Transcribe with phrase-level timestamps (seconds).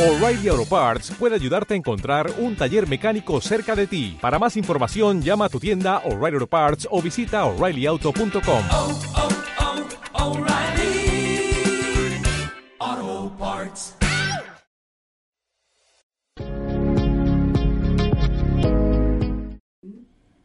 [0.00, 4.16] O'Reilly Auto Parts puede ayudarte a encontrar un taller mecánico cerca de ti.
[4.18, 8.62] Para más información, llama a tu tienda O'Reilly Auto Parts o visita oreillyauto.com.
[8.70, 8.98] oh,
[12.78, 13.94] oh, Parts.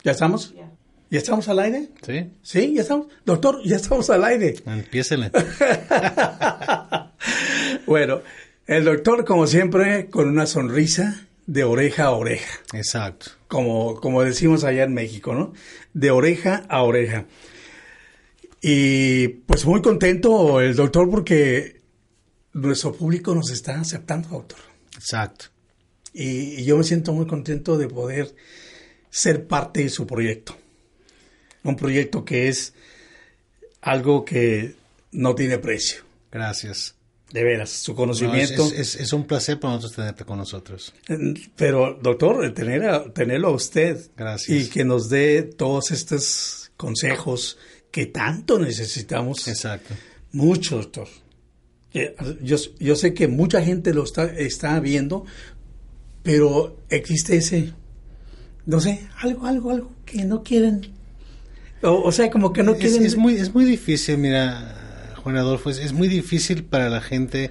[0.04, 0.54] ¿Ya estamos?
[1.10, 1.88] ¿Ya estamos al aire?
[2.02, 3.08] Sí, Sí, ya estamos.
[3.24, 4.56] Doctor, ya estamos al aire.
[4.66, 5.32] empiécele.
[7.86, 8.22] Bueno,
[8.68, 13.32] el doctor, como siempre, con una sonrisa de oreja a oreja, Exacto.
[13.48, 15.54] como, como decimos allá en México, ¿no?
[15.94, 17.26] De oreja a oreja.
[18.62, 21.82] Y pues muy contento el doctor porque
[22.54, 24.60] nuestro público nos está aceptando, doctor.
[24.96, 25.46] Exacto.
[26.14, 28.34] Y, y yo me siento muy contento de poder
[29.12, 30.58] ser parte de su proyecto.
[31.64, 32.74] Un proyecto que es
[33.82, 34.76] algo que
[35.12, 36.04] no tiene precio.
[36.32, 36.95] Gracias.
[37.32, 38.66] De veras, su No, es, conocimiento.
[38.68, 40.94] es- es- es un placer para nosotros tenerte con nosotros.
[41.56, 44.68] Pero, doctor, tener a- tenerlo a usted Gracias.
[44.68, 47.58] y que nos dé todos estos consejos
[47.92, 49.48] que tanto necesitamos.
[49.48, 49.94] Exacto.
[50.32, 51.08] Mucho, doctor.
[52.42, 55.26] Yo, yo sé que mucha gente lo está, está viendo,
[56.24, 57.72] pero existe ese,
[58.66, 60.82] no sé, algo, algo, algo que no quieren.
[61.82, 63.06] O, o sea, como que no Es, quieren.
[63.06, 64.85] es muy, es muy difícil, mira,
[65.26, 67.50] Juan Adolfo, es, es muy difícil para la gente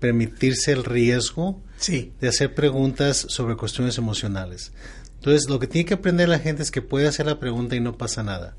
[0.00, 4.72] permitirse el riesgo Sí, de hacer preguntas sobre cuestiones emocionales.
[5.14, 7.80] Entonces, lo que tiene que aprender la gente es que puede hacer la pregunta y
[7.80, 8.56] no pasa nada.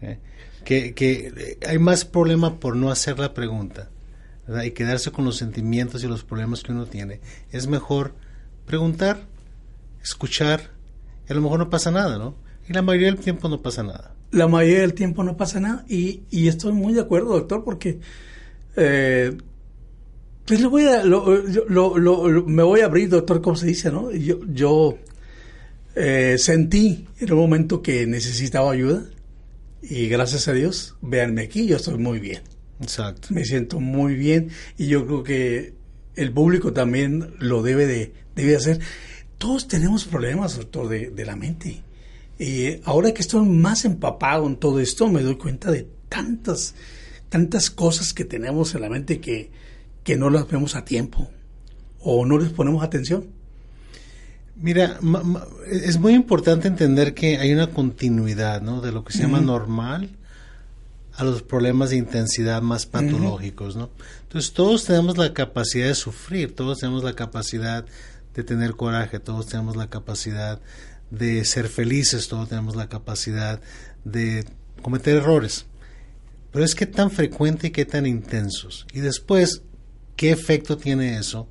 [0.00, 0.20] ¿eh?
[0.64, 3.90] Que, que eh, hay más problema por no hacer la pregunta
[4.46, 4.62] ¿verdad?
[4.62, 7.20] y quedarse con los sentimientos y los problemas que uno tiene.
[7.50, 8.14] Es mejor
[8.66, 9.26] preguntar,
[10.00, 10.70] escuchar,
[11.28, 12.36] y a lo mejor no pasa nada, ¿no?
[12.68, 14.15] Y la mayoría del tiempo no pasa nada.
[14.32, 18.00] La mayoría del tiempo no pasa nada y, y estoy muy de acuerdo, doctor, porque
[18.76, 19.36] eh,
[20.44, 21.36] pues le voy a, lo-
[21.68, 24.12] lo- lo- lo- me voy a abrir, doctor, como se dice, ¿no?
[24.12, 24.98] Yo, yo
[25.94, 29.04] eh, sentí en un momento que necesitaba ayuda
[29.82, 32.42] y gracias a Dios, véanme aquí, yo estoy muy bien.
[32.80, 33.28] Exacto.
[33.30, 35.72] Me siento muy bien y yo creo que
[36.14, 38.80] el público también lo debe de debe hacer.
[39.38, 41.82] Todos tenemos problemas, doctor, de, de la mente.
[42.38, 46.74] Y ahora que estoy más empapado en todo esto, me doy cuenta de tantas,
[47.28, 49.50] tantas cosas que tenemos en la mente que,
[50.04, 51.30] que no las vemos a tiempo
[52.00, 53.26] o no les ponemos atención.
[54.54, 58.80] Mira, ma- ma- es muy importante entender que hay una continuidad, ¿no?
[58.80, 60.10] De lo que se llama normal
[61.14, 63.90] a los problemas de intensidad más patológicos, ¿no?
[64.22, 67.84] Entonces, todos tenemos la capacidad de sufrir, todos tenemos la capacidad
[68.34, 70.60] de tener coraje, todos tenemos la capacidad
[71.10, 73.60] de ser felices, todos tenemos la capacidad
[74.04, 74.44] de
[74.82, 75.66] cometer errores.
[76.52, 78.86] Pero es que tan frecuente y qué tan intensos.
[78.92, 79.62] Y después,
[80.16, 81.48] ¿qué efecto tiene eso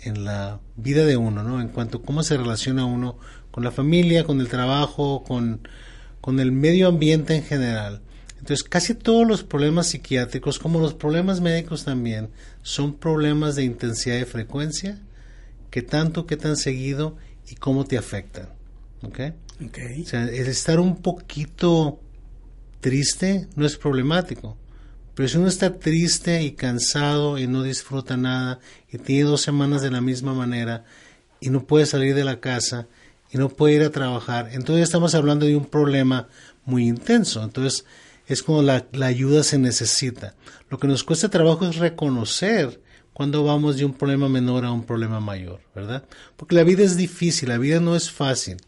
[0.00, 1.60] en la vida de uno, ¿no?
[1.60, 3.18] En cuanto a cómo se relaciona uno
[3.50, 5.66] con la familia, con el trabajo, con,
[6.20, 8.02] con el medio ambiente en general.
[8.38, 12.30] Entonces, casi todos los problemas psiquiátricos, como los problemas médicos también,
[12.62, 15.00] son problemas de intensidad y frecuencia,
[15.70, 17.16] que tanto, qué tan seguido
[17.50, 18.55] y cómo te afectan.
[19.02, 19.20] ¿Ok?
[19.68, 20.02] Okay.
[20.02, 22.00] O sea, el estar un poquito
[22.80, 24.56] triste no es problemático.
[25.14, 28.60] Pero si uno está triste y cansado y no disfruta nada
[28.92, 30.84] y tiene dos semanas de la misma manera
[31.40, 32.86] y no puede salir de la casa
[33.32, 36.28] y no puede ir a trabajar, entonces estamos hablando de un problema
[36.66, 37.42] muy intenso.
[37.42, 37.86] Entonces
[38.26, 40.34] es cuando la, la ayuda se necesita.
[40.68, 42.82] Lo que nos cuesta trabajo es reconocer
[43.14, 46.04] cuando vamos de un problema menor a un problema mayor, ¿verdad?
[46.36, 48.58] Porque la vida es difícil, la vida no es fácil.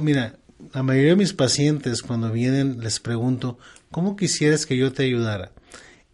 [0.00, 0.38] Mira,
[0.72, 3.58] la mayoría de mis pacientes cuando vienen les pregunto,
[3.90, 5.52] ¿cómo quisieras que yo te ayudara?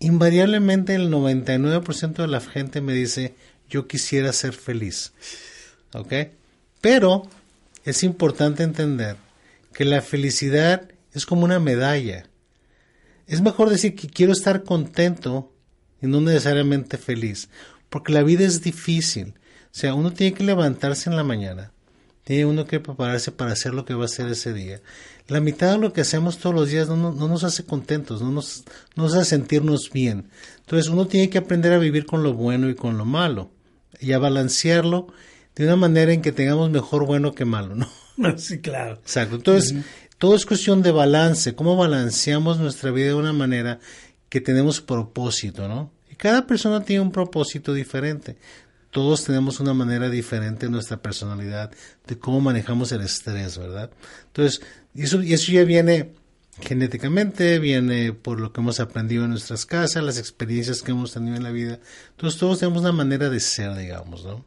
[0.00, 3.34] Invariablemente el 99% de la gente me dice,
[3.68, 5.12] yo quisiera ser feliz.
[5.94, 6.12] ¿Ok?
[6.80, 7.28] Pero
[7.84, 9.16] es importante entender
[9.72, 12.26] que la felicidad es como una medalla.
[13.28, 15.52] Es mejor decir que quiero estar contento
[16.02, 17.48] y no necesariamente feliz,
[17.88, 19.34] porque la vida es difícil.
[19.66, 21.72] O sea, uno tiene que levantarse en la mañana,
[22.24, 24.80] tiene uno que prepararse para hacer lo que va a hacer ese día.
[25.28, 28.20] La mitad de lo que hacemos todos los días no, no- no nos hace contentos,
[28.22, 28.64] no nos,
[28.96, 30.28] no nos hace sentirnos bien.
[30.60, 33.50] Entonces uno tiene que aprender a vivir con lo bueno y con lo malo
[34.00, 35.08] y a balancearlo
[35.56, 37.88] de una manera en que tengamos mejor bueno que malo, ¿no?
[38.38, 38.94] Sí, claro.
[38.96, 39.36] Exacto.
[39.36, 39.74] Entonces,
[40.18, 43.78] todo es cuestión de balance, cómo balanceamos nuestra vida de una manera
[44.28, 45.90] que tenemos propósito, ¿no?
[46.10, 48.36] Y cada persona tiene un propósito diferente.
[48.90, 51.70] Todos tenemos una manera diferente en nuestra personalidad
[52.06, 53.90] de cómo manejamos el estrés, ¿verdad?
[54.26, 54.62] Entonces,
[54.94, 56.10] y eso, y eso ya viene
[56.60, 61.36] genéticamente, viene por lo que hemos aprendido en nuestras casas, las experiencias que hemos tenido
[61.36, 61.78] en la vida.
[62.10, 64.44] Entonces, todos tenemos una manera de ser, digamos, ¿no?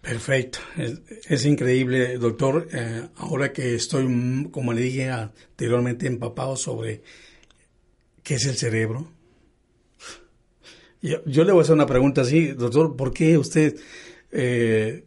[0.00, 2.68] Perfecto, es, increíble, doctor.
[2.72, 7.02] Eh, ahora que estoy, mm, como le dije anteriormente, empapado sobre
[8.22, 9.10] qué es el cerebro.
[11.04, 13.76] Yo, le voy a hacer una pregunta así, doctor, ¿por qué usted
[14.32, 15.04] eh,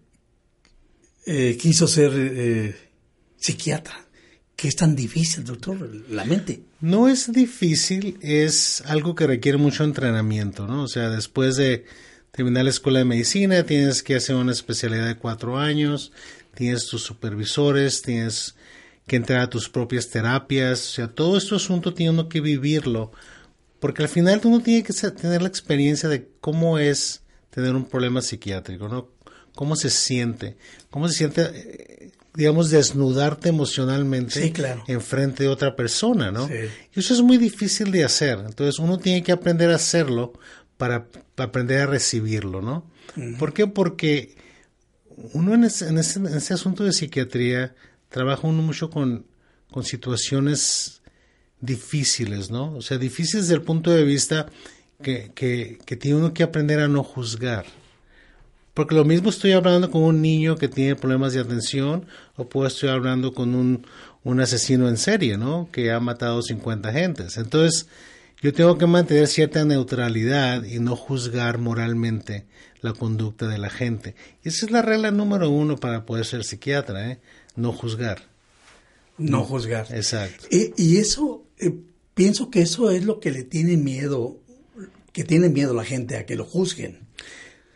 [1.25, 2.75] eh, quiso ser eh,
[3.35, 4.05] psiquiatra?
[4.55, 5.89] ¿Qué es tan difícil, doctor?
[6.11, 6.61] La mente.
[6.81, 10.83] No es difícil, es algo que requiere mucho entrenamiento, ¿no?
[10.83, 11.85] O sea, después de
[12.29, 16.11] terminar la escuela de medicina, tienes que hacer una especialidad de cuatro años,
[16.53, 18.55] tienes tus supervisores, tienes
[19.07, 23.13] que entrar a tus propias terapias, o sea, todo este asunto tiene que vivirlo,
[23.79, 28.21] porque al final uno tiene que tener la experiencia de cómo es tener un problema
[28.21, 29.09] psiquiátrico, ¿no?
[29.55, 30.57] Cómo se siente,
[30.89, 34.83] cómo se siente, eh, digamos, desnudarte emocionalmente Sí, claro.
[34.87, 36.47] en frente de otra persona, ¿no?
[36.47, 36.53] Sí.
[36.95, 38.39] Y eso es muy difícil de hacer.
[38.45, 40.33] Entonces uno tiene que aprender a hacerlo
[40.77, 42.85] para, para aprender a recibirlo, ¿no?
[43.39, 43.65] ¿Por qué?
[43.65, 44.35] Porque
[45.33, 47.73] uno en ese, en ese- en ese asunto de psiquiatría
[48.09, 49.25] trabaja uno mucho con,
[49.71, 51.01] con situaciones
[51.61, 52.75] difíciles, ¿no?
[52.75, 54.47] O sea, difíciles desde el punto de vista
[55.01, 57.65] que, que, que tiene uno que aprender a no juzgar.
[58.73, 62.05] Porque lo mismo estoy hablando con un niño que tiene problemas de atención
[62.35, 63.87] o puedo estar hablando con un,
[64.23, 65.67] un asesino en serie, ¿no?
[65.71, 67.37] Que ha matado 50 gentes.
[67.37, 67.87] Entonces,
[68.39, 72.45] yo tengo que mantener cierta neutralidad y no juzgar moralmente
[72.81, 74.13] la conducta de la gente.
[74.43, 77.19] Y esa es la regla número uno para poder ser psiquiatra, ¿eh?
[77.55, 78.21] No juzgar.
[79.17, 79.87] No juzgar.
[79.89, 80.45] Exacto.
[80.51, 81.73] Y, y eso, eh,
[82.13, 84.37] pienso que eso es lo que le tiene miedo,
[85.13, 87.07] que tiene miedo la gente a que lo juzguen.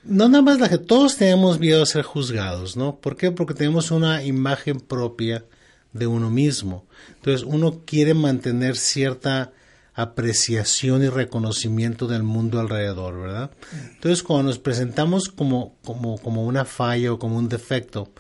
[0.04, 3.00] No nada más la que todos tenemos miedo a ser juzgados, ¿no?
[3.00, 3.32] ¿Por qué?
[3.32, 5.46] Porque tenemos una imagen propia
[5.94, 6.88] de uno mismo.
[7.16, 9.52] Entonces uno quiere mantener cierta
[9.94, 13.52] apreciación y reconocimiento del mundo alrededor, ¿verdad?
[13.94, 18.12] Entonces cuando nos presentamos como, como, como una falla o como un defecto,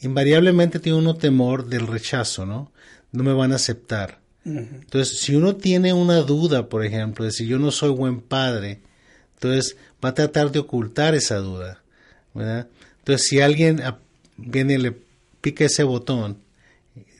[0.00, 2.72] invariablemente tiene uno temor del rechazo, ¿no?
[3.12, 4.19] No me van a aceptar.
[4.44, 8.80] Entonces, si uno tiene una duda, por ejemplo, de si yo no soy buen padre,
[9.34, 11.82] entonces va a tratar de ocultar esa duda,
[12.34, 12.68] ¿verdad?
[12.98, 13.82] Entonces, si alguien
[14.36, 14.96] viene y le
[15.40, 16.38] pica ese botón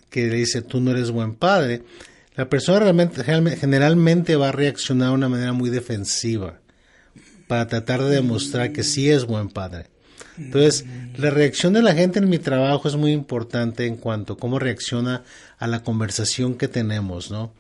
[0.09, 1.83] que le dice tú no eres buen padre,
[2.37, 6.59] la persona realmente, realme- generalmente va a reaccionar de una manera muy defensiva
[7.47, 9.87] para tratar de demostrar que sí es buen padre.
[10.45, 10.85] Entonces,
[11.17, 14.59] la reacción de la gente en mi trabajo es muy importante en cuanto a cómo
[14.59, 15.23] reacciona
[15.59, 17.53] a la conversación que tenemos, ¿no?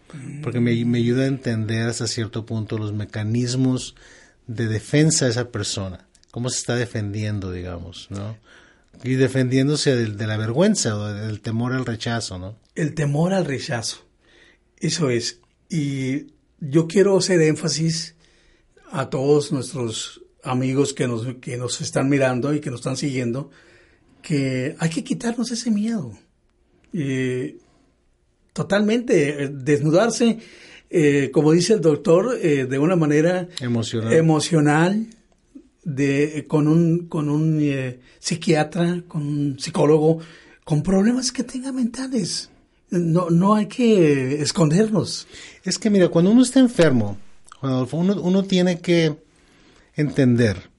[0.42, 3.94] Porque me, ayuda a entender hasta cierto punto los mecanismos
[4.46, 8.36] de defensa de esa persona, cómo se está defendiendo, digamos, ¿no?
[9.04, 12.56] Y defendiéndose del- de, la vergüenza o del temor al rechazo, ¿no?
[12.74, 14.04] El temor al rechazo.
[14.78, 15.38] Eso es.
[15.68, 16.28] Y
[16.60, 18.14] yo quiero hacer énfasis
[18.90, 23.50] a todos nuestros amigos que nos, que nos están mirando y que nos están siguiendo,
[24.22, 26.12] que hay que quitarnos ese miedo.
[26.92, 27.58] Eh,
[28.52, 30.38] totalmente, desnudarse,
[30.90, 34.12] eh, como dice el doctor, eh, de una manera Emocional.
[34.12, 35.06] emocional,
[35.84, 40.18] de, con un, con un eh, psiquiatra, con un psicólogo,
[40.64, 42.50] con problemas que tenga mentales.
[42.90, 45.28] No, no hay que escondernos.
[45.64, 47.18] Es que mira, cuando uno está enfermo,
[47.60, 49.16] Juan Adolfo, uno, uno tiene que
[49.94, 50.70] entender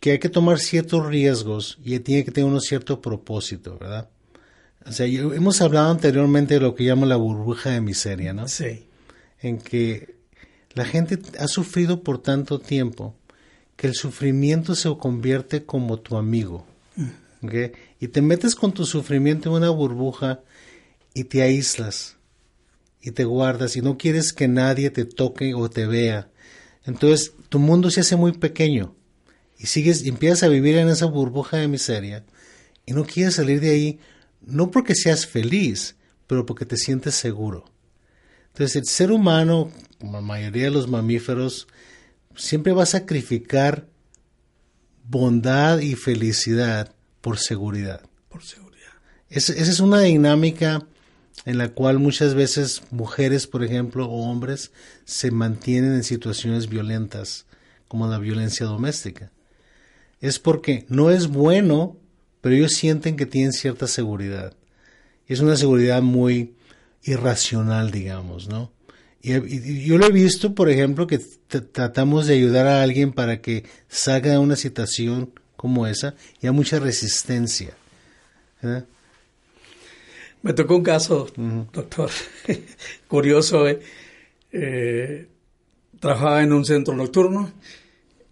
[0.00, 4.08] que hay que tomar ciertos riesgos y tiene que tener uno cierto propósito, ¿verdad?
[4.86, 8.46] O sea, yo- hemos hablado anteriormente de lo que llamo la burbuja de miseria, ¿no?
[8.48, 8.86] Sí.
[9.40, 10.16] En que
[10.74, 13.14] la gente ha sufrido por tanto tiempo
[13.76, 16.66] que el sufrimiento se convierte como tu amigo.
[17.42, 17.54] ¿ok?
[18.00, 20.40] Y te metes con tu sufrimiento en una burbuja
[21.14, 22.16] y te aíslas
[23.00, 26.28] y te guardas y no quieres que nadie te toque o te vea.
[26.84, 28.94] Entonces tu mundo se hace muy pequeño
[29.58, 32.24] y sigues y empiezas a vivir en esa burbuja de miseria
[32.86, 33.98] y no quieres salir de ahí
[34.40, 37.64] no porque seas feliz, pero porque te sientes seguro.
[38.48, 41.66] Entonces el ser humano, como la mayoría de los mamíferos,
[42.36, 43.88] siempre va a sacrificar
[45.08, 48.02] bondad y felicidad por seguridad.
[48.28, 48.92] Por seguridad.
[49.28, 50.86] Es- esa es una dinámica
[51.44, 54.72] en la cual muchas veces mujeres, por ejemplo, o hombres
[55.04, 57.46] se mantienen en situaciones violentas,
[57.86, 59.32] como la violencia doméstica.
[60.20, 61.96] Es porque no es bueno,
[62.40, 64.54] pero ellos sienten que tienen cierta seguridad.
[65.26, 66.54] Es una seguridad muy
[67.02, 68.72] irracional, digamos, ¿no?
[69.20, 73.64] Y, yo lo he visto, por ejemplo, que tratamos de ayudar a alguien para que
[73.88, 77.70] salga de una situación como esa y hay mucha resistencia.
[78.62, 78.86] ¿verdad?
[80.42, 81.28] Me tocó un caso,
[81.72, 82.10] doctor,
[83.08, 83.68] curioso.
[83.68, 83.80] eh.
[84.52, 85.26] Eh,
[86.00, 87.52] trabajaba en un centro nocturno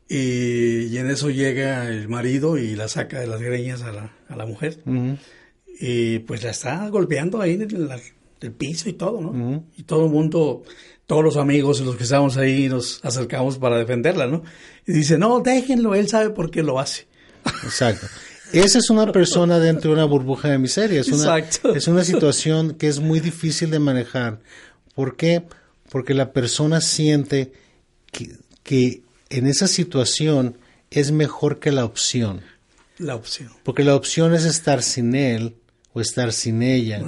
[0.08, 4.12] Y, y en eso llega el marido y la saca de las greñas a la,
[4.28, 4.78] a la mujer.
[5.80, 7.90] Y pues la está golpeando ahí en el,
[8.40, 9.64] el piso y todo, ¿no?
[9.76, 10.62] Y todo el mundo,
[11.06, 14.42] todos los amigos y los que estábamos ahí nos acercamos para defenderla, ¿no?
[14.86, 17.08] Y dice, no, déjenlo, él sabe por qué lo hace.
[17.64, 18.06] Exacto.
[18.60, 21.00] Esa es una persona dentro de una burbuja de miseria.
[21.00, 21.74] Es una, Exacto.
[21.74, 24.40] es una situación que es muy difícil de manejar.
[24.94, 25.42] ¿Por qué?
[25.90, 27.52] Porque la persona siente
[28.10, 30.56] que, que en esa situación
[30.90, 32.40] es mejor que la opción.
[32.98, 33.50] La opción.
[33.62, 35.56] Porque la opción es estar sin él
[35.92, 37.02] o estar sin ella,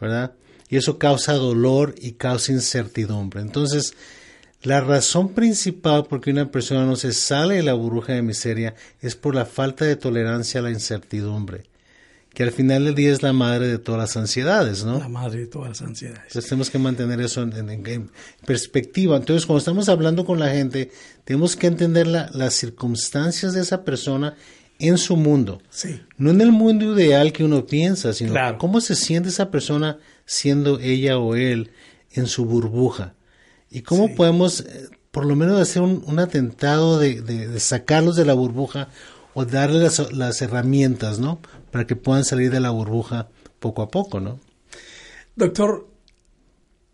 [0.00, 0.32] ¿verdad?
[0.70, 3.40] Y eso causa dolor y causa incertidumbre.
[3.40, 3.94] Entonces,
[4.62, 8.74] la razón principal por que una persona no se sale de la burbuja de miseria
[9.00, 11.64] es por la falta de tolerancia a la incertidumbre,
[12.34, 14.98] que al final del día es la madre de todas las ansiedades, ¿no?
[14.98, 16.22] La madre de todas las ansiedades.
[16.26, 18.10] Entonces tenemos que mantener eso en, en- en
[18.46, 19.16] perspectiva.
[19.16, 20.90] Entonces, cuando estamos hablando con la gente,
[21.24, 24.34] tenemos que entender la- las circunstancias de esa persona
[24.80, 25.60] en su mundo.
[25.70, 26.00] Sí.
[26.16, 28.58] No en el mundo ideal que uno piensa, sino Claro.
[28.58, 31.70] cómo se siente esa persona siendo ella o él
[32.12, 33.14] en su burbuja.
[33.70, 34.14] Y cómo Sí.
[34.14, 38.34] podemos, eh, por lo menos, hacer un, un atentado de, de- de sacarlos de la
[38.34, 38.88] burbuja
[39.34, 41.40] o darles las, las herramientas, ¿no?
[41.70, 43.28] Para que puedan salir de la burbuja
[43.60, 44.40] poco a poco, ¿no?
[45.36, 45.86] Doctor,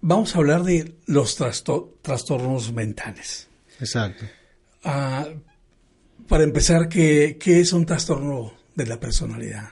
[0.01, 3.47] vamos a hablar de los trasto- trastornos mentales.
[3.81, 4.25] Exacto.
[4.85, 5.27] Ah,
[6.29, 9.69] para empezar, ¿qué, ¿qué es un trastorno de la personalidad?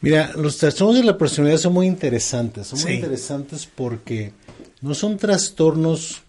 [0.00, 2.68] Mira, los trastornos de la personalidad son muy interesantes.
[2.68, 4.32] Son muy interesantes porque
[4.80, 6.22] no son trastornos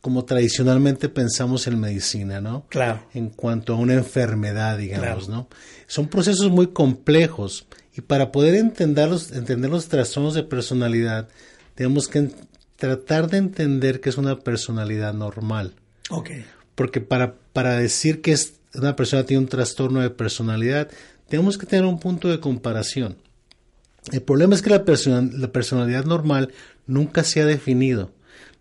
[0.00, 2.64] como tradicionalmente pensamos en medicina, ¿no?
[2.68, 3.02] Claro.
[3.12, 5.26] En cuanto a una enfermedad, digamos, Claro.
[5.28, 5.48] ¿no?
[5.88, 11.28] Son procesos muy complejos y para poder entenderlos, entender los trastornos de personalidad,
[11.74, 12.30] tenemos que
[12.76, 15.74] tratar de entender que es una personalidad normal.
[16.10, 16.30] Ok.
[16.74, 20.88] Porque para, para decir que es, una persona tiene un trastorno de personalidad,
[21.28, 23.16] tenemos que tener un punto de comparación.
[24.12, 26.52] El problema es que la, persona- la personalidad normal
[26.86, 28.12] nunca se ha definido.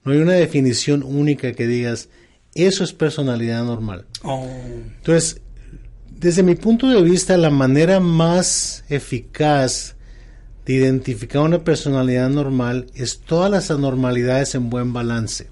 [0.03, 2.09] No hay una definición única que digas,
[2.53, 4.05] eso es personalidad normal.
[4.23, 4.47] Oh,
[4.97, 5.41] Entonces,
[6.09, 9.95] desde mi punto de vista, la manera más eficaz
[10.65, 15.47] de identificar una personalidad normal es todas las anormalidades en buen balance.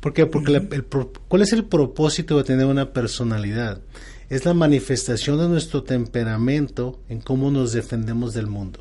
[0.00, 0.26] ¿Por qué?
[0.26, 3.80] Porque la- el pro- ¿cuál es el propósito de tener una personalidad?
[4.28, 8.80] Es la manifestación de nuestro temperamento en cómo nos defendemos del mundo.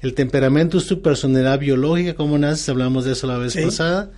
[0.00, 3.62] El temperamento es tu personalidad biológica, cómo naces, hablamos de eso la vez Sí.
[3.62, 4.10] pasada.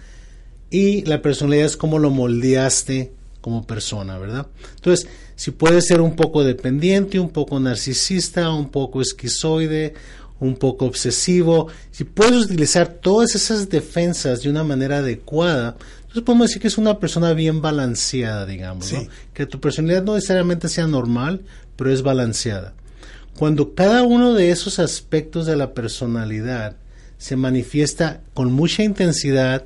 [0.71, 4.47] Y la personalidad es cómo lo moldeaste como persona, ¿verdad?
[4.77, 9.95] Entonces, si puedes ser un poco dependiente, un poco narcisista, un poco esquizoide,
[10.39, 16.49] un poco obsesivo, si puedes utilizar todas esas defensas de una manera adecuada, entonces podemos
[16.49, 19.01] decir que es una persona bien balanceada, digamos, ¿no?
[19.35, 21.43] Que tu personalidad no necesariamente sea normal,
[21.77, 22.75] pero es balanceada.
[23.37, 26.77] Cuando cada uno de esos aspectos de la personalidad
[27.19, 29.65] se manifiesta con mucha intensidad,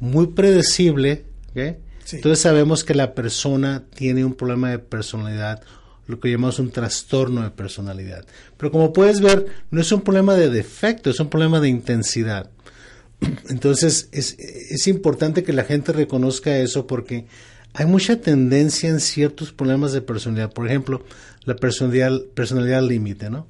[0.00, 5.62] muy predecible, entonces sabemos que la persona tiene un problema de personalidad,
[6.06, 8.24] lo que llamamos un trastorno de personalidad.
[8.56, 12.50] Pero como puedes ver, no es un problema de defecto, es un problema de intensidad.
[13.48, 17.26] Entonces es, es importante que la gente reconozca eso porque
[17.74, 20.52] hay mucha tendencia en ciertos problemas de personalidad.
[20.52, 21.04] Por ejemplo,
[21.48, 23.46] la personalidad, personalidad límite, ¿no?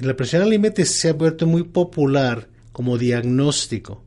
[0.00, 4.04] La personalidad límite se ha vuelto muy popular como diagnóstico.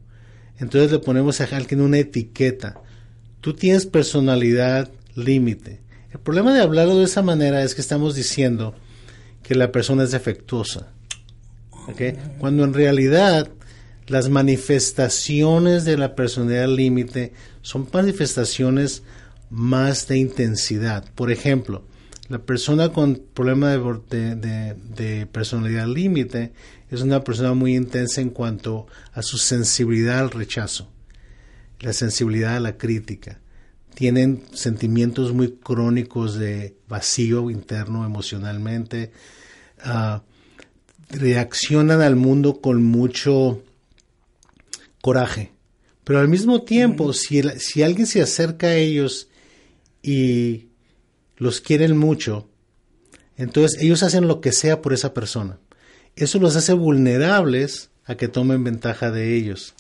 [0.58, 2.80] Entonces le ponemos a alguien una etiqueta.
[3.42, 5.82] Tú tienes personalidad límite.
[6.14, 8.74] El problema de hablarlo de esa manera es que estamos diciendo
[9.44, 10.94] que la persona es defectuosa.
[11.88, 12.02] ¿ok?
[12.38, 13.50] Cuando en realidad
[14.08, 17.34] las manifestaciones de la personalidad límite
[17.64, 19.04] son manifestaciones
[19.50, 21.04] más de intensidad.
[21.16, 21.84] Por ejemplo,
[22.30, 26.54] la persona con problema de, personalidad límite
[26.90, 30.90] es una persona muy intensa en cuanto a su sensibilidad al rechazo,
[31.80, 33.40] la sensibilidad a la crítica.
[33.96, 39.12] Tienen sentimientos muy crónicos de vacío interno emocionalmente.
[39.82, 40.24] ah,
[41.10, 43.64] reaccionan al mundo con mucho
[45.02, 45.52] coraje.
[46.04, 49.30] Pero al mismo tiempo, si, el- si alguien se acerca a ellos
[50.02, 50.69] y
[51.40, 52.48] los quieren mucho,
[53.38, 55.58] entonces ellos hacen lo que sea por esa persona.
[56.16, 59.74] Eso los hace vulnerables a que tomen ventaja de ellos.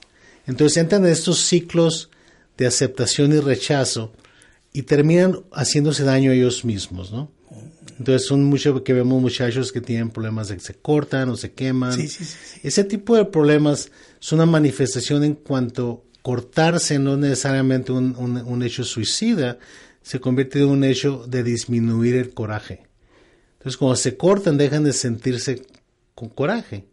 [0.48, 2.10] Entonces entran en estos ciclos
[2.58, 4.14] de aceptación y rechazo
[4.74, 7.32] y terminan haciéndose daño a ellos mismos, ¿no?
[7.98, 11.52] Entonces son mucho que vemos muchachos que tienen problemas de que se cortan o se
[11.52, 11.94] queman.
[11.94, 12.60] Sí, sí, sí, sí.
[12.64, 18.38] Ese tipo de problemas son una manifestación en cuanto cortarse no es necesariamente un, un-
[18.38, 19.58] un hecho suicida,
[20.02, 22.84] se convierte en un hecho de disminuir el coraje.
[23.58, 25.62] Entonces, cuando se cortan, dejan de sentirse
[26.16, 26.86] con coraje.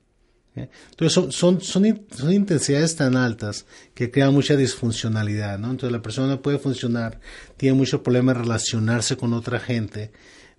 [0.57, 0.69] ¿eh?
[0.91, 5.59] Entonces, son, son, son, in- son intensidades tan altas que crean mucha disfuncionalidad.
[5.59, 5.71] ¿no?
[5.71, 7.21] Entonces, la persona no puede funcionar,
[7.57, 10.11] tiene mucho problema relacionarse con otra gente.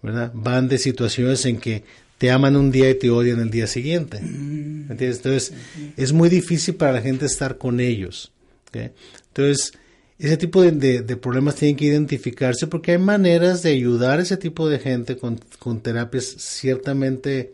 [0.01, 0.32] ¿verdad?
[0.34, 1.84] Van de situaciones en que
[2.18, 4.22] te aman un día y te odian el día siguiente.
[4.22, 5.18] ¿me entiendes?
[5.18, 5.54] Entonces,
[5.98, 8.32] es muy difícil para la gente estar con ellos.
[8.70, 8.92] ¿ok?
[9.27, 9.74] Entonces,
[10.20, 14.38] ese tipo de, de- problemas tienen que identificarse porque hay maneras de ayudar a ese
[14.38, 17.54] tipo de gente con, con terapias ciertamente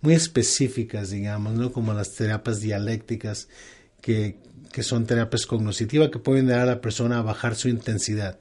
[0.00, 1.72] muy específicas, digamos, ¿no?
[1.72, 3.48] como las terapias dialécticas,
[4.00, 4.36] que,
[4.72, 8.38] que son terapias cognitivas que pueden dar a la persona a bajar su intensidad.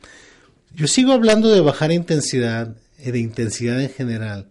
[0.75, 4.47] Yo sigo hablando de bajar intensidad y de intensidad en general,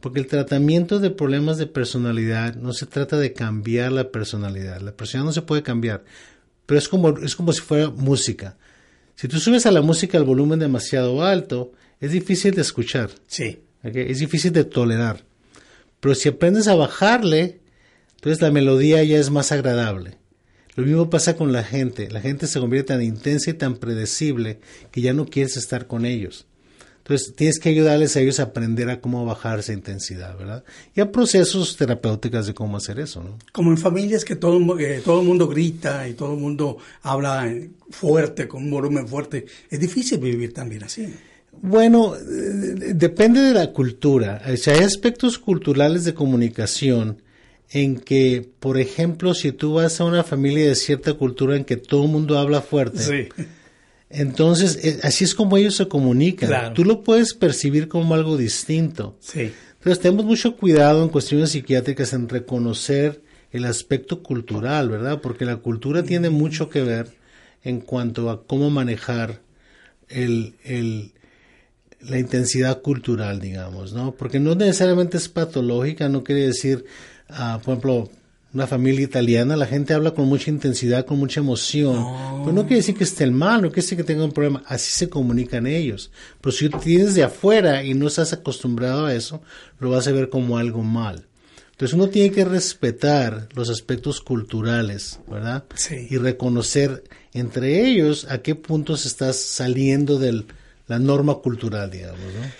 [0.00, 4.80] porque el tratamiento de problemas de personalidad no se trata de cambiar la personalidad.
[4.80, 6.04] La personalidad no se puede cambiar,
[6.66, 8.56] pero es como, es como si fuera música.
[9.14, 13.60] Si tú subes a la música al volumen demasiado alto, es difícil de escuchar, Sí.
[13.82, 15.24] es difícil de tolerar.
[16.00, 17.60] Pero si aprendes a bajarle,
[18.16, 20.18] entonces la melodía ya es más agradable.
[20.76, 22.10] Lo mismo pasa con la gente.
[22.10, 24.58] La gente se convierte tan intensa y tan predecible
[24.90, 26.46] que ya no quieres estar con ellos.
[27.04, 30.64] Entonces tienes que ayudarles a ellos a aprender a cómo bajar esa intensidad, ¿verdad?
[30.96, 33.36] Y a procesos terapéuticos de cómo hacer eso, ¿no?
[33.52, 34.58] Como en familias que todo,
[35.04, 37.54] todo el mundo grita y todo el mundo habla
[37.90, 39.44] fuerte, con un volumen fuerte.
[39.68, 41.12] Es difícil vivir también así.
[41.60, 44.40] Bueno, eh, depende de la cultura.
[44.50, 47.20] O sea, hay aspectos culturales de comunicación
[47.68, 51.76] en que, por ejemplo, si tú vas a una familia de cierta cultura en que
[51.76, 53.44] todo el mundo habla fuerte, Sí.
[54.14, 56.48] Entonces eh, así es como ellos se comunican.
[56.48, 56.72] Claro.
[56.74, 59.16] Tú lo puedes percibir como algo distinto.
[59.20, 59.52] Sí.
[59.78, 65.20] Entonces tenemos mucho cuidado en cuestiones psiquiátricas en reconocer el aspecto cultural, ¿verdad?
[65.20, 67.08] Porque la cultura tiene mucho que ver
[67.62, 69.40] en cuanto a cómo manejar
[70.08, 71.12] el, el-
[72.00, 74.12] la intensidad cultural, digamos, ¿no?
[74.14, 76.84] Porque no necesariamente es patológica, no quiere decir,
[77.30, 78.10] ah, por ejemplo,
[78.54, 82.06] una familia italiana, la gente habla con mucha intensidad, con mucha emoción,
[82.40, 84.92] pero no quiere decir que esté mal, no quiere decir que tenga un problema, así
[84.92, 86.12] se comunican ellos.
[86.40, 89.42] Pero si tú tienes de afuera y no estás acostumbrado a eso,
[89.80, 91.26] lo vas a ver como algo mal.
[91.72, 95.64] Entonces uno tiene que respetar los aspectos culturales, ¿verdad?
[95.74, 96.06] Sí.
[96.08, 100.44] Y reconocer entre ellos a qué puntos estás saliendo de
[100.86, 102.52] la norma cultural, digamos, ¿no?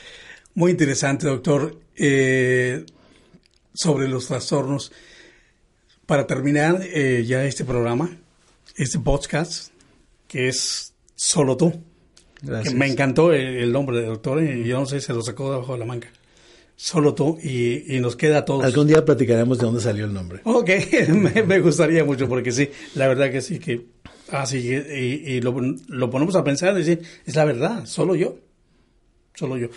[0.56, 1.78] Muy interesante, doctor.
[1.96, 2.84] Eh,
[3.72, 4.92] sobre los trastornos.
[6.06, 8.10] Para terminar eh, ya este programa,
[8.76, 9.72] este podcast,
[10.28, 11.72] que es Solo tú.
[12.42, 12.72] Gracias.
[12.72, 15.50] Que me encantó el, el nombre del doctor y yo no sé, se lo sacó
[15.50, 16.08] debajo de la manga.
[16.76, 18.64] Solo tú y, y nos queda a todos.
[18.64, 20.40] Algún día platicaremos de dónde salió el nombre.
[20.44, 20.70] Ok,
[21.08, 23.86] me, me gustaría mucho porque sí, la verdad que sí, que
[24.30, 25.54] así y, y lo,
[25.88, 28.38] lo ponemos a pensar y decir, es la verdad, solo yo,
[29.34, 29.68] solo yo.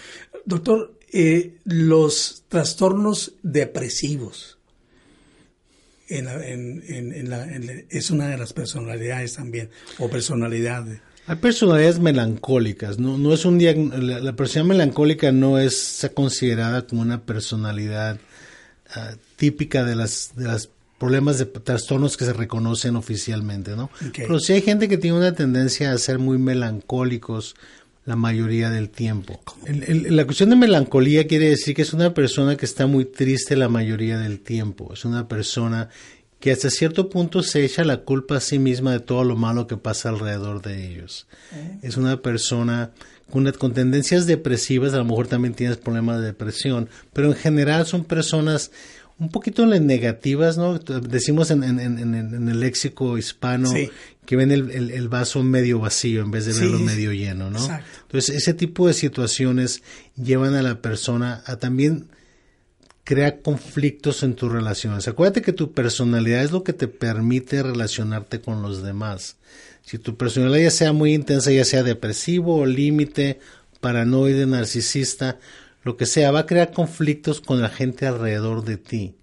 [0.45, 4.56] Doctor, eh, los trastornos depresivos
[6.09, 7.45] en la- en- en- la-
[7.89, 10.85] es una de las personalidades también, o personalidad.
[11.27, 17.01] Hay personalidades melancólicas, no, no es un la, la personalidad melancólica no es considerada como
[17.01, 18.17] una personalidad
[18.95, 23.91] ah, típica de las de los problemas de trastornos que se reconocen oficialmente, ¿no?
[24.15, 27.55] Pero sí hay gente que tiene una tendencia a ser muy melancólicos
[28.07, 29.39] la mayoría del tiempo.
[29.65, 33.05] El- el- la cuestión de melancolía quiere decir que es una persona que está muy
[33.05, 34.91] triste la mayoría del tiempo.
[34.93, 35.89] Es una persona
[36.39, 39.67] que hasta cierto punto se echa la culpa a sí misma de todo lo malo
[39.67, 41.27] que pasa alrededor de ellos.
[41.81, 42.91] Es una persona
[43.29, 47.85] con, con tendencias depresivas, a lo mejor también tienes problemas de depresión, pero en general
[47.85, 48.71] son personas
[49.19, 50.77] un poquito negativas, ¿no?
[50.77, 53.89] Decimos en, en- en- en- en el léxico hispano Sí.
[54.25, 57.49] que ven el, el- el vaso medio vacío en vez de Sí, verlo medio lleno,
[57.49, 57.57] ¿no?
[57.59, 57.87] Exacto.
[58.03, 59.81] Entonces, ese tipo de situaciones
[60.21, 62.09] llevan a la persona a también
[63.03, 65.07] crear conflictos en tus relaciones.
[65.07, 69.37] Acuérdate que tu personalidad es lo que te permite relacionarte con los demás.
[69.81, 73.39] Si tu personalidad ya sea muy intensa, ya sea depresivo o límite,
[73.79, 75.39] paranoide, narcisista,
[75.87, 79.15] lo que sea, va a crear conflictos con la gente alrededor de ti.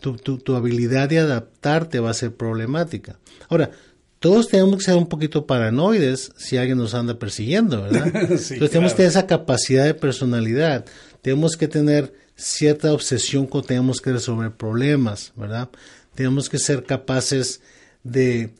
[0.00, 3.18] Tu, tu, tu habilidad de adaptarte va a ser problemática.
[3.48, 3.70] Ahora,
[4.18, 8.12] todos tenemos que ser un poquito paranoides si alguien nos anda persiguiendo, ¿verdad?
[8.38, 10.84] Sí, Entonces tenemos que tener esa capacidad de personalidad.
[11.22, 15.70] Tenemos que tener cierta obsesión cuando tenemos que resolver problemas, ¿verdad?
[16.14, 17.62] Tenemos que ser capaces
[18.04, 18.50] de,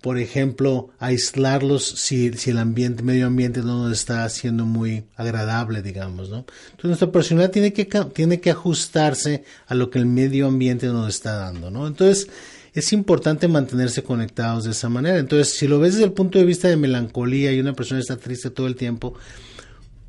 [0.00, 5.82] por ejemplo, aislarlos si, si el ambiente, medio ambiente no nos está haciendo muy agradable,
[5.82, 6.38] digamos, ¿no?
[6.70, 11.08] Entonces nuestra personalidad tiene que, tiene que ajustarse a lo que el medio ambiente nos
[11.08, 11.86] está dando, ¿no?
[11.86, 12.28] Entonces,
[12.72, 15.18] es importante mantenerse conectados de esa manera.
[15.18, 18.16] Entonces, si lo ves desde el punto de vista de melancolía y una persona está
[18.16, 19.14] triste todo el tiempo,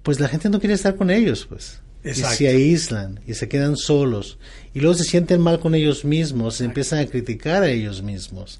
[0.04, 1.81] pues la gente no quiere estar con ellos, pues.
[2.04, 2.34] Exacto.
[2.34, 4.38] Y se aíslan y se quedan solos.
[4.74, 8.60] Y luego se sienten mal con ellos mismos, se empiezan a criticar a ellos mismos.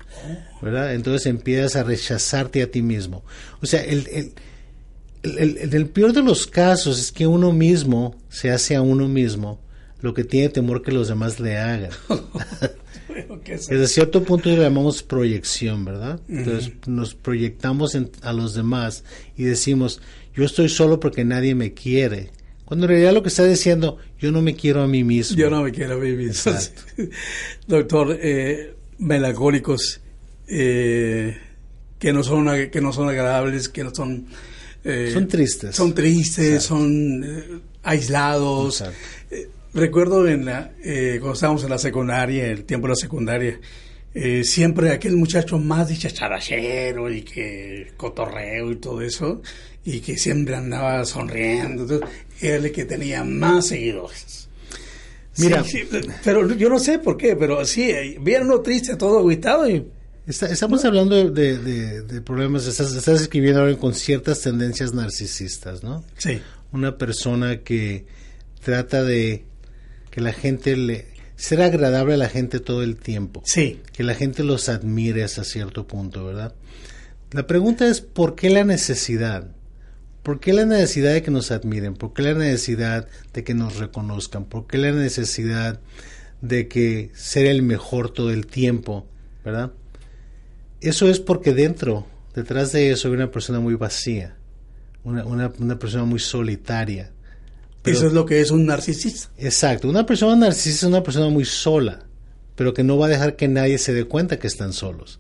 [0.62, 0.94] ¿Verdad?
[0.94, 3.24] Entonces empiezas a rechazarte a ti mismo.
[3.62, 4.34] O sea, el, el,
[5.38, 9.60] el- el- peor de los casos es que uno mismo se hace a uno mismo
[10.02, 11.92] lo que tiene temor que los demás le hagan.
[13.08, 16.22] Bueno, ¿qué es Desde cierto punto lo llamamos proyección, ¿verdad?
[16.30, 19.04] Entonces nos proyectamos en- a los demás
[19.36, 20.00] y decimos,
[20.34, 22.30] yo estoy solo porque nadie me quiere.
[22.72, 25.36] Cuando en realidad lo que está diciendo, yo no me quiero a mí mismo.
[25.36, 26.30] Yo no me quiero vivir.
[26.30, 26.84] Exacto.
[27.68, 30.00] Doctor, eh, melancólicos
[30.48, 31.38] eh,
[32.00, 34.26] que no son que no son agradables, que no son
[34.86, 35.76] eh, Son tristes.
[35.76, 36.68] son tristes, Exacto.
[36.78, 38.86] son eh, aislados.
[39.74, 43.60] Recuerdo en la, eh, cuando estábamos en la secundaria, el tiempo de la secundaria,
[44.14, 49.42] eh, siempre aquel muchacho más dicharachero y que cotorreo y todo eso,
[49.86, 52.08] y que siempre andaba sonriendo, entonces,
[52.40, 54.48] era el que tenía más seguidores.
[55.38, 55.64] Mira.
[55.64, 59.20] Sí, sí, pero yo no sé por qué, pero sí, eh, vieron uno triste, todo
[59.20, 59.88] aguitado y
[60.28, 64.94] Está- estamos hablando de, de- de- de problemas, estás, estás escribiendo ahora con ciertas tendencias
[64.94, 66.04] narcisistas, ¿no?
[66.18, 66.40] sí,
[66.72, 68.06] Una persona que
[68.64, 69.46] trata de
[70.12, 71.06] que la gente le...
[71.38, 73.42] ser agradable a la gente todo el tiempo.
[73.46, 76.54] sí, que la gente los admire hasta cierto punto, ¿verdad?
[77.32, 79.50] La pregunta es, ¿por qué la necesidad?
[80.24, 81.96] ¿Por qué la necesidad de que nos admiren?
[81.96, 84.46] ¿Por qué la necesidad de que nos reconozcan?
[84.46, 85.80] ¿Por qué la necesidad
[86.42, 89.08] de que ser el mejor todo el tiempo?
[89.44, 89.72] ¿Verdad?
[90.80, 92.06] Eso es porque dentro,
[92.36, 94.36] detrás de eso hay una persona muy vacía,
[95.04, 97.12] una, una, una persona muy solitaria.
[97.82, 99.30] Pero- eso es lo que es un narcisista.
[99.38, 102.06] Exacto, una persona narcisista es una persona muy sola,
[102.56, 105.20] pero que no va a dejar que nadie se dé cuenta que están solos.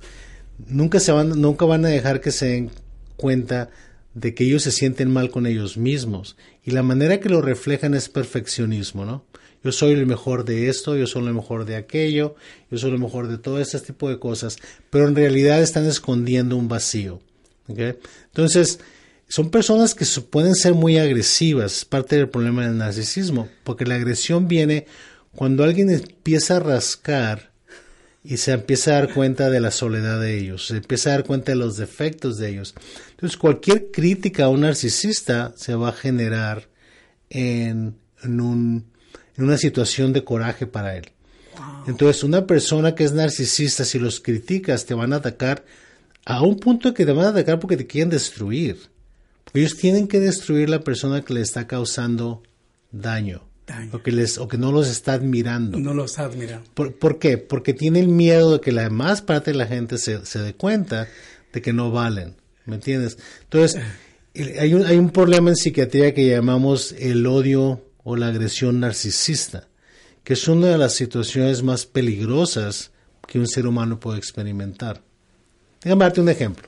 [0.68, 2.72] Nunca se van, nunca van a dejar que se den
[3.18, 3.70] cuenta
[4.14, 7.94] de que ellos se sienten mal con ellos mismos y la manera que lo reflejan
[7.94, 9.26] es perfeccionismo, ¿no?
[9.64, 12.36] Yo soy el mejor de esto, yo soy el mejor de aquello,
[12.72, 14.58] yo soy el mejor de todo ese tipo de cosas,
[14.90, 17.22] pero en realidad están escondiendo un vacío.
[17.68, 17.80] ¿ok?
[18.26, 18.80] Entonces,
[19.28, 23.96] son personas que pueden ser muy agresivas, es parte del problema del narcisismo, porque la
[23.96, 24.88] agresión viene
[25.36, 27.51] cuando alguien empieza a rascar
[28.24, 31.24] y se empieza a dar cuenta de la soledad de ellos, se empieza a dar
[31.26, 32.76] cuenta de los defectos de ellos.
[33.12, 36.68] Entonces, cualquier crítica a un narcisista se va a generar
[37.30, 38.86] en, en un-
[39.38, 41.10] en una situación de coraje para él.
[41.88, 45.66] Entonces, una persona que es narcisista, si los criticas, te van a atacar
[46.26, 48.78] a un punto que te van a atacar porque te quieren destruir.
[49.44, 52.44] Porque ellos tienen que destruir la persona que le está causando
[52.92, 53.90] daño, Daño.
[53.94, 55.78] O, que les, o que no los está admirando.
[55.80, 56.70] No lo está admirando.
[56.74, 57.38] ¿Por, por qué?
[57.38, 61.08] Porque tienen miedo de que la más parte de la gente se, se dé cuenta
[61.54, 62.36] de que no valen.
[62.66, 63.18] ¿Me entiendes?
[63.44, 63.82] Entonces,
[64.34, 68.80] el- hay un, hay un problema en psiquiatría que llamamos el odio o la agresión
[68.80, 69.68] narcisista,
[70.24, 72.92] que es una de las situaciones más peligrosas
[73.28, 75.02] que un ser humano puede experimentar.
[75.84, 76.68] Déjame darte un ejemplo.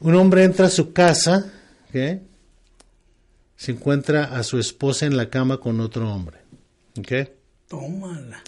[0.00, 1.50] Un hombre entra a su casa,
[1.88, 2.20] ¿ok?
[3.56, 6.38] Se encuentra a su esposa en la cama con otro hombre.
[6.98, 7.28] ¿ok?
[7.68, 8.42] Tómala.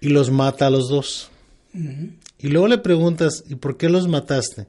[0.00, 1.30] y los mata a los dos.
[2.38, 4.66] Y luego le preguntas, ¿y por qué los mataste?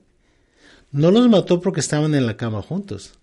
[0.92, 3.14] No los mató porque estaban en la cama juntos.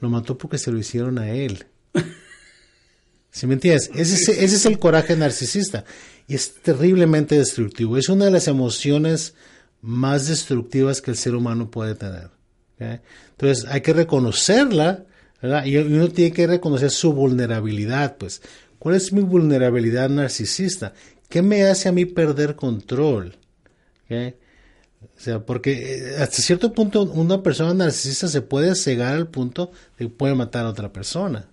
[0.00, 1.66] Lo mató porque se lo hicieron a él.
[3.30, 3.90] ¿Sí me entiendes?
[3.94, 5.84] Ese, es- ese es el coraje narcisista.
[6.28, 7.96] Y es terriblemente destructivo.
[7.96, 9.34] Es una de las emociones
[9.80, 12.30] más destructivas que el ser humano puede tener.
[12.78, 15.04] Entonces hay que reconocerla,
[15.42, 15.66] ¿verdad?
[15.66, 18.40] Y uno tiene que reconocer su vulnerabilidad, pues.
[18.78, 20.94] ¿Cuál es mi vulnerabilidad narcisista?
[21.28, 23.36] ¿Qué me hace a mí perder control?
[24.10, 29.72] O sea, porque eh, hasta cierto punto una persona narcisista se puede cegar al punto
[29.98, 31.48] de que puede matar a otra persona.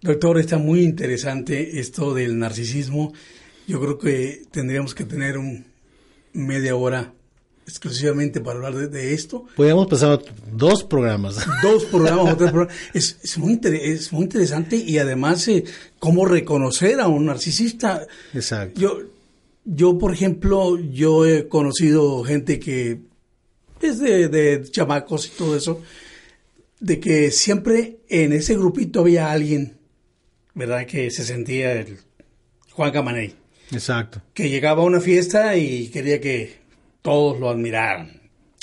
[0.00, 3.12] Doctor, está muy interesante esto del narcisismo.
[3.66, 5.66] Yo creo que tendríamos que tener un
[6.32, 7.14] media hora
[7.68, 9.44] exclusivamente para hablar de, de esto.
[9.54, 10.20] Podríamos pasar
[10.52, 11.36] dos programas.
[11.62, 12.74] Dos programas o tres programas.
[12.94, 15.64] Es, es muy, inter- es muy interesante y además eh,
[15.98, 18.06] cómo reconocer a un narcisista.
[18.34, 18.80] Exacto.
[18.80, 18.98] Yo,
[19.64, 23.00] yo, por ejemplo, yo he conocido gente que
[23.82, 25.82] es de, de chamacos y todo eso,
[26.80, 29.76] de que siempre en ese grupito había alguien,
[30.54, 30.86] ¿verdad?
[30.86, 31.98] Que se sentía el
[32.72, 33.34] Juan Camaney,
[33.72, 34.22] Exacto.
[34.32, 36.56] que llegaba a una fiesta y quería que
[37.08, 38.20] todos lo admiraran.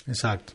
[0.08, 0.54] Exacto.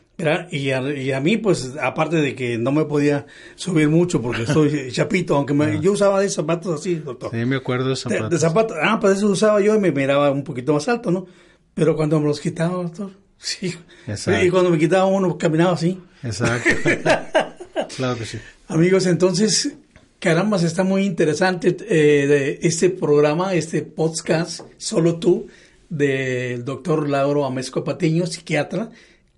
[0.50, 3.24] Y a, y a mí, pues, aparte de que no me podía
[3.55, 7.31] subir mucho porque estoy chapito, aunque me- yo usaba de zapatos así, doctor.
[7.31, 8.31] Sí, me acuerdo de De, zapatos.
[8.31, 8.76] de zapatos.
[8.83, 11.26] Ah, pues eso usaba yo y me miraba un poquito más alto, ¿no?
[11.72, 13.74] Pero cuando me los quitaba, doctor, sí.
[14.07, 14.44] Exacto.
[14.44, 15.98] Y cuando me quitaba uno, caminaba así.
[16.22, 16.68] Exacto.
[17.96, 18.38] claro que sí.
[18.68, 19.72] Amigos, entonces,
[20.18, 25.46] caramba, está muy interesante eh, de este programa, este podcast, Solo tú,
[25.90, 28.90] del doctor Lauro Amesco Patiño, psiquiatra,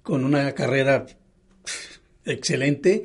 [0.02, 1.06] con una carrera
[2.24, 3.04] excelente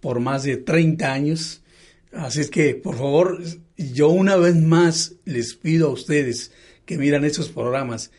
[0.00, 1.62] por más de 30 años.
[2.12, 3.42] Así es que, por favor,
[3.76, 6.52] yo una vez más les pido a ustedes
[6.86, 8.10] que miran estos programas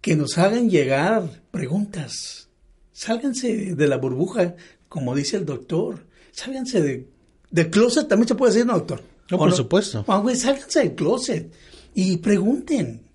[0.00, 2.48] que nos hagan llegar preguntas.
[2.92, 4.56] Sálganse de la burbuja,
[4.88, 6.06] como dice el doctor.
[6.32, 7.08] Sálganse de,
[7.50, 9.02] del closet, también se puede decir, ¿no, doctor?
[9.30, 10.04] No, ¿O por supuesto.
[10.08, 11.52] Ah, sálganse del closet
[11.94, 13.07] y pregunten.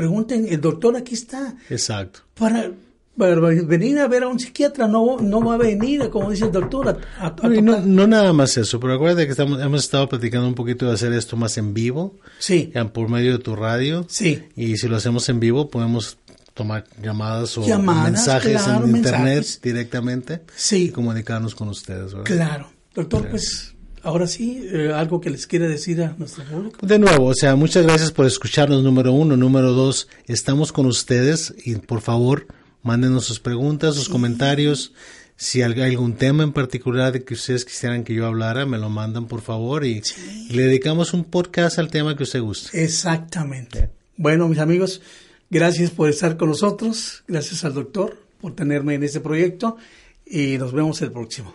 [0.00, 1.54] Pregunten, el doctor aquí está.
[1.68, 2.20] Exacto.
[2.34, 2.72] Para,
[3.18, 6.52] para venir a ver a un psiquiatra, no, no va a venir, como dice el
[6.52, 10.08] doctor, a, a- a No, no, nada más eso, pero acuérdate que estamos, hemos estado
[10.08, 14.06] platicando un poquito de hacer esto más en vivo, Sí, por medio de tu radio.
[14.08, 14.42] sí.
[14.56, 16.16] Y si lo hacemos en vivo, podemos
[16.54, 19.60] tomar llamadas o Llamadas, mensajes claro, en internet mensajes.
[19.62, 20.84] directamente Sí.
[20.84, 22.12] y comunicarnos con ustedes.
[22.14, 22.24] ¿verdad?
[22.24, 22.70] Claro.
[22.94, 26.86] Doctor, pues ahora sí, eh, algo que les quiere decir a nuestro público.
[26.86, 29.36] De nuevo, o sea, muchas gracias por escucharnos, número uno.
[29.36, 32.46] Número dos, estamos con ustedes y por favor,
[32.82, 34.92] mándenos sus preguntas, sus comentarios.
[35.36, 38.90] Si hay algún tema en particular de que ustedes quisieran que yo hablara, me lo
[38.90, 40.02] mandan por favor y,
[40.50, 42.82] le dedicamos un podcast al tema que usted guste.
[42.84, 43.88] Exactamente.
[44.16, 45.00] Bueno, mis amigos,
[45.48, 47.24] gracias por estar con nosotros.
[47.26, 49.78] Gracias al doctor por tenerme en este proyecto
[50.26, 51.54] y nos vemos el próximo.